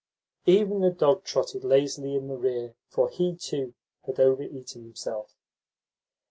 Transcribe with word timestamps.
Even 0.47 0.81
the 0.81 0.89
dog 0.89 1.23
trotted 1.25 1.63
lazily 1.63 2.15
in 2.15 2.27
the 2.27 2.35
rear; 2.35 2.73
for 2.89 3.07
he, 3.07 3.35
too, 3.35 3.75
had 4.07 4.19
over 4.19 4.41
eaten 4.41 4.81
himself. 4.81 5.35